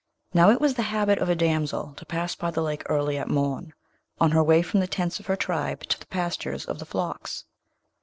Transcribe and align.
Now, 0.33 0.49
it 0.49 0.59
was 0.59 0.73
the 0.73 0.81
habit 0.89 1.19
of 1.19 1.29
a 1.29 1.35
damsel 1.35 1.93
to 1.95 2.07
pass 2.07 2.33
by 2.33 2.49
the 2.49 2.63
lake 2.63 2.81
early 2.89 3.19
at 3.19 3.29
morn, 3.29 3.75
on 4.19 4.31
her 4.31 4.43
way 4.43 4.63
from 4.63 4.79
the 4.79 4.87
tents 4.87 5.19
of 5.19 5.27
her 5.27 5.35
tribe 5.35 5.81
to 5.81 5.99
the 5.99 6.07
pastures 6.07 6.65
of 6.65 6.79
the 6.79 6.85
flocks. 6.87 7.45